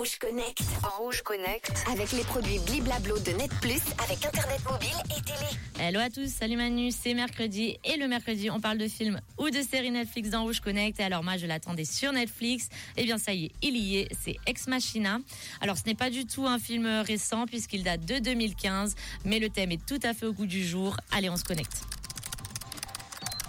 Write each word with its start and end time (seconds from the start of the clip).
Rouge 0.00 0.18
Connect. 0.18 0.62
En 0.82 1.02
Rouge 1.02 1.20
Connect. 1.20 1.84
Avec 1.92 2.12
les 2.12 2.22
produits 2.22 2.58
Bliblablo 2.60 3.18
de 3.18 3.32
Net 3.32 3.50
Plus, 3.60 3.82
avec 4.02 4.24
Internet 4.24 4.60
mobile 4.64 4.96
et 5.10 5.20
télé. 5.20 5.50
Hello 5.78 6.00
à 6.00 6.08
tous, 6.08 6.26
salut 6.26 6.56
Manu, 6.56 6.90
c'est 6.90 7.12
mercredi 7.12 7.76
et 7.84 7.98
le 7.98 8.08
mercredi 8.08 8.48
on 8.50 8.60
parle 8.60 8.78
de 8.78 8.88
films 8.88 9.20
ou 9.36 9.50
de 9.50 9.60
séries 9.60 9.90
Netflix 9.90 10.30
dans 10.30 10.44
Rouge 10.44 10.60
Connect 10.60 10.98
et 11.00 11.02
alors 11.02 11.22
moi 11.22 11.36
je 11.36 11.44
l'attendais 11.44 11.84
sur 11.84 12.12
Netflix, 12.12 12.70
et 12.96 13.02
eh 13.02 13.04
bien 13.04 13.18
ça 13.18 13.34
y 13.34 13.44
est, 13.44 13.52
il 13.60 13.76
y 13.76 13.98
est, 13.98 14.08
c'est 14.18 14.36
Ex 14.46 14.68
Machina. 14.68 15.18
Alors 15.60 15.76
ce 15.76 15.84
n'est 15.84 15.94
pas 15.94 16.08
du 16.08 16.24
tout 16.24 16.46
un 16.46 16.58
film 16.58 16.86
récent 17.06 17.44
puisqu'il 17.44 17.84
date 17.84 18.06
de 18.06 18.20
2015, 18.20 18.94
mais 19.26 19.38
le 19.38 19.50
thème 19.50 19.72
est 19.72 19.84
tout 19.84 20.00
à 20.02 20.14
fait 20.14 20.24
au 20.24 20.32
goût 20.32 20.46
du 20.46 20.66
jour, 20.66 20.96
allez 21.10 21.28
on 21.28 21.36
se 21.36 21.44
connecte. 21.44 21.82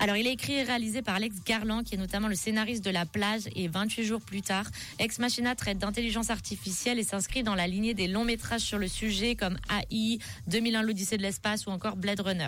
Alors, 0.03 0.17
il 0.17 0.25
est 0.25 0.31
écrit 0.31 0.53
et 0.53 0.63
réalisé 0.63 1.03
par 1.03 1.13
Alex 1.13 1.35
Garland, 1.45 1.83
qui 1.83 1.93
est 1.93 1.97
notamment 1.99 2.27
le 2.27 2.33
scénariste 2.33 2.83
de 2.83 2.89
La 2.89 3.05
Plage 3.05 3.43
et 3.55 3.67
28 3.67 4.03
jours 4.03 4.19
plus 4.19 4.41
tard. 4.41 4.65
Ex 4.97 5.19
Machina 5.19 5.53
traite 5.53 5.77
d'intelligence 5.77 6.31
artificielle 6.31 6.97
et 6.97 7.03
s'inscrit 7.03 7.43
dans 7.43 7.53
la 7.53 7.67
lignée 7.67 7.93
des 7.93 8.07
longs 8.07 8.25
métrages 8.25 8.61
sur 8.61 8.79
le 8.79 8.87
sujet 8.87 9.35
comme 9.35 9.59
AI, 9.69 10.17
2001 10.47 10.81
l'Odyssée 10.81 11.17
de 11.17 11.21
l'espace 11.21 11.67
ou 11.67 11.69
encore 11.69 11.97
Blade 11.97 12.19
Runner. 12.19 12.47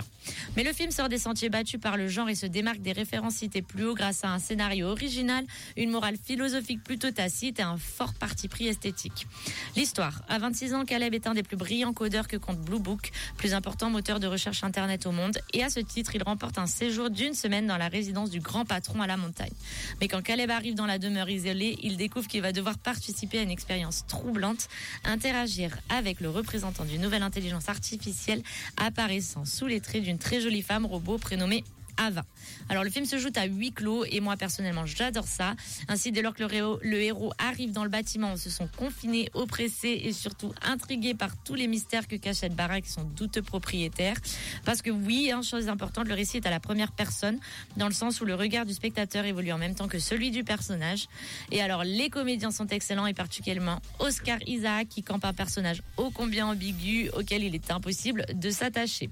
Mais 0.57 0.63
le 0.63 0.73
film 0.73 0.89
sort 0.89 1.09
des 1.09 1.19
sentiers 1.19 1.49
battus 1.49 1.79
par 1.79 1.95
le 1.95 2.07
genre 2.07 2.27
et 2.27 2.33
se 2.33 2.47
démarque 2.47 2.81
des 2.81 2.91
références 2.91 3.35
citées 3.35 3.61
plus 3.61 3.85
haut 3.85 3.93
grâce 3.93 4.23
à 4.23 4.29
un 4.29 4.39
scénario 4.39 4.87
original, 4.87 5.45
une 5.77 5.91
morale 5.91 6.17
philosophique 6.17 6.83
plutôt 6.83 7.11
tacite 7.11 7.59
et 7.59 7.63
un 7.63 7.77
fort 7.77 8.15
parti 8.15 8.47
pris 8.47 8.67
esthétique. 8.67 9.27
L'histoire. 9.75 10.23
À 10.27 10.39
26 10.39 10.73
ans, 10.73 10.85
Caleb 10.85 11.13
est 11.13 11.27
un 11.27 11.35
des 11.35 11.43
plus 11.43 11.57
brillants 11.57 11.93
codeurs 11.93 12.27
que 12.27 12.37
compte 12.37 12.61
Blue 12.61 12.79
Book, 12.79 13.11
plus 13.37 13.53
important 13.53 13.91
moteur 13.91 14.19
de 14.19 14.25
recherche 14.25 14.63
internet 14.63 15.05
au 15.05 15.11
monde. 15.11 15.37
Et 15.53 15.63
à 15.63 15.69
ce 15.69 15.81
titre, 15.81 16.15
il 16.15 16.23
remporte 16.23 16.57
un 16.57 16.65
séjour 16.65 17.11
d'une 17.11 17.35
dans 17.43 17.77
la 17.77 17.89
résidence 17.89 18.29
du 18.29 18.39
grand 18.39 18.63
patron 18.63 19.01
à 19.01 19.07
la 19.07 19.17
montagne. 19.17 19.51
Mais 19.99 20.07
quand 20.07 20.21
Caleb 20.21 20.49
arrive 20.49 20.75
dans 20.75 20.85
la 20.85 20.97
demeure 20.97 21.29
isolée, 21.29 21.77
il 21.83 21.97
découvre 21.97 22.27
qu'il 22.27 22.41
va 22.41 22.53
devoir 22.53 22.77
participer 22.77 23.39
à 23.39 23.41
une 23.41 23.51
expérience 23.51 24.05
troublante, 24.07 24.69
interagir 25.03 25.77
avec 25.89 26.21
le 26.21 26.29
représentant 26.29 26.85
d'une 26.85 27.01
nouvelle 27.01 27.21
intelligence 27.21 27.67
artificielle 27.67 28.41
apparaissant 28.77 29.43
sous 29.43 29.67
les 29.67 29.81
traits 29.81 30.03
d'une 30.03 30.19
très 30.19 30.39
jolie 30.39 30.61
femme 30.61 30.85
robot 30.85 31.17
prénommée 31.17 31.65
Ava. 31.97 32.23
Alors 32.69 32.83
le 32.83 32.89
film 32.89 33.05
se 33.05 33.17
joue 33.17 33.29
à 33.35 33.45
huis 33.45 33.71
clos 33.71 34.05
et 34.05 34.19
moi 34.19 34.37
personnellement 34.37 34.85
j'adore 34.85 35.27
ça. 35.27 35.55
Ainsi 35.87 36.11
dès 36.11 36.21
lors 36.21 36.33
que 36.33 36.43
le 36.43 37.01
héros, 37.01 37.33
arrive 37.37 37.71
dans 37.71 37.83
le 37.83 37.89
bâtiment, 37.89 38.31
on 38.33 38.37
se 38.37 38.49
sont 38.49 38.67
confinés, 38.77 39.29
oppressés 39.33 40.01
et 40.03 40.13
surtout 40.13 40.53
intrigués 40.61 41.13
par 41.13 41.35
tous 41.43 41.55
les 41.55 41.67
mystères 41.67 42.07
que 42.07 42.15
cache 42.15 42.37
cette 42.37 42.55
baraque 42.55 42.85
son 42.85 43.03
douteux 43.03 43.41
propriétaire. 43.41 44.17
Parce 44.65 44.81
que 44.81 44.89
oui, 44.89 45.31
hein, 45.31 45.41
chose 45.41 45.69
importante, 45.69 46.07
le 46.07 46.13
récit 46.13 46.37
est 46.37 46.47
à 46.47 46.51
la 46.51 46.59
première 46.59 46.91
personne, 46.91 47.39
dans 47.77 47.87
le 47.87 47.93
sens 47.93 48.21
où 48.21 48.25
le 48.25 48.35
regard 48.35 48.65
du 48.65 48.73
spectateur 48.73 49.25
évolue 49.25 49.51
en 49.51 49.57
même 49.57 49.75
temps 49.75 49.87
que 49.87 49.99
celui 49.99 50.31
du 50.31 50.43
personnage. 50.43 51.07
Et 51.51 51.61
alors 51.61 51.83
les 51.83 52.09
comédiens 52.09 52.51
sont 52.51 52.67
excellents 52.67 53.07
et 53.07 53.13
particulièrement 53.13 53.79
Oscar 53.99 54.39
Isaac 54.47 54.89
qui 54.89 55.03
campe 55.03 55.25
un 55.25 55.33
personnage 55.33 55.81
ô 55.97 56.11
combien 56.11 56.47
ambigu 56.47 57.09
auquel 57.17 57.43
il 57.43 57.55
est 57.55 57.71
impossible 57.71 58.25
de 58.33 58.49
s'attacher. 58.49 59.09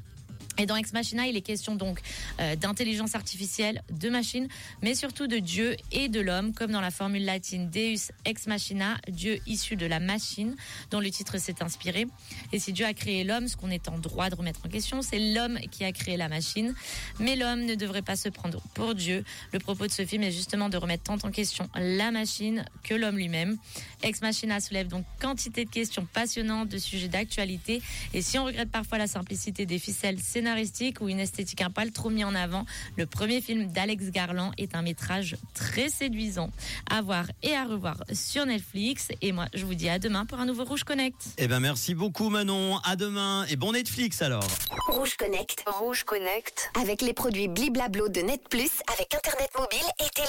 Et 0.58 0.66
dans 0.66 0.76
Ex 0.76 0.94
Machina, 0.94 1.28
il 1.28 1.38
est 1.38 1.42
question 1.42 1.76
donc 1.76 2.02
euh, 2.40 2.56
d'intelligence 2.56 3.16
artificielle, 3.16 3.82
de 3.90 4.10
machines, 4.10 4.48
mais 4.82 4.96
surtout 4.96 5.28
de 5.28 5.38
Dieu 5.38 5.76
et 5.92 6.10
de 6.10 6.20
l'homme, 6.20 6.54
comme 6.54 6.72
dans 6.72 6.82
la 6.82 6.92
formule 6.92 7.26
latine 7.26 7.70
Deus 7.70 8.12
Ex 8.26 8.48
Machina, 8.48 8.98
Dieu 9.08 9.40
issu 9.48 9.76
de 9.76 9.86
la 9.86 10.00
machine, 10.00 10.56
dont 10.90 11.00
le 11.00 11.10
titre 11.10 11.38
s'est 11.38 11.64
inspiré. 11.64 12.06
Et 12.52 12.60
si 12.60 12.74
Dieu 12.74 12.86
a 12.86 12.94
créé 12.94 13.24
l'homme, 13.24 13.48
ce 13.48 13.56
qu'on 13.56 13.70
est 13.70 13.88
en 13.88 13.98
droit 13.98 14.30
de 14.30 14.36
remettre 14.36 14.60
en 14.66 14.70
question, 14.70 15.02
c'est 15.02 15.20
l'homme 15.20 15.58
qui 15.72 15.84
a 15.84 15.92
créé 15.92 16.18
la 16.18 16.28
machine. 16.28 16.74
Mais 17.20 17.36
l'homme 17.36 17.66
ne 17.66 17.76
devrait 17.76 18.02
pas 18.02 18.16
se 18.16 18.30
prendre 18.30 18.62
pour 18.74 18.94
Dieu. 18.94 19.24
Le 19.54 19.60
propos 19.60 19.88
de 19.88 19.92
ce 19.92 20.06
film 20.06 20.24
est 20.24 20.32
justement 20.32 20.70
de 20.70 20.78
remettre 20.78 21.04
tant 21.04 21.18
en 21.24 21.32
question 21.32 21.70
la 21.76 22.12
machine 22.12 22.66
que 22.84 22.94
l'homme 22.94 23.18
lui-même. 23.18 23.58
Ex 24.04 24.22
Machina 24.22 24.60
soulève 24.60 24.88
donc 24.88 25.06
quantité 25.20 25.66
de 25.66 25.70
questions 25.70 26.08
passionnantes, 26.12 26.70
de 26.70 26.78
sujets 26.78 27.08
d'actualité. 27.08 27.82
Et 28.14 28.22
si 28.22 28.38
on 28.38 28.46
regrette 28.46 28.70
parfois 28.70 28.98
la 28.98 29.08
simplicité 29.08 29.66
des 29.66 29.80
ficelles 29.80 30.20
scénaristique 30.42 31.02
ou 31.02 31.08
une 31.08 31.20
esthétique 31.20 31.62
un 31.62 31.70
poil 31.70 31.92
trop 31.92 32.10
mis 32.10 32.24
en 32.24 32.34
avant, 32.34 32.66
le 32.98 33.06
premier 33.06 33.42
film 33.42 33.72
d'Alex 33.72 34.10
Garland 34.10 34.52
est 34.58 34.74
un 34.76 34.82
métrage 34.82 35.38
très 35.54 35.90
séduisant 35.90 36.50
à 36.90 37.04
voir 37.04 37.26
et 37.44 37.56
à 37.56 37.64
revoir 37.64 37.98
sur 38.12 38.48
Netflix. 38.48 39.10
Et 39.22 39.34
moi, 39.34 39.46
je 39.54 39.66
vous 39.66 39.76
dis 39.76 39.88
à 39.88 40.00
demain 40.00 40.26
pour 40.26 40.40
un 40.40 40.48
nouveau 40.48 40.64
Rouge 40.64 40.84
Connect. 40.84 41.16
Eh 41.38 41.48
ben 41.48 41.60
merci 41.60 41.94
beaucoup 41.94 42.30
Manon. 42.30 42.80
À 42.80 42.96
demain 42.96 43.46
et 43.50 43.56
bon 43.56 43.74
Netflix 43.74 44.24
alors. 44.24 44.48
Rouge 44.88 45.16
Connect. 45.16 45.64
Rouge 45.68 46.06
Connect. 46.06 46.72
Avec 46.82 47.04
les 47.04 47.14
produits 47.14 47.48
Bliblablo 47.48 48.10
de 48.10 48.22
Net 48.22 48.42
Plus 48.50 48.72
avec 48.92 49.14
internet 49.14 49.50
mobile 49.56 49.88
et 50.00 50.10
télé. 50.10 50.28